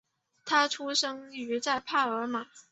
[0.45, 1.29] 他出生
[1.61, 2.47] 在帕尔马。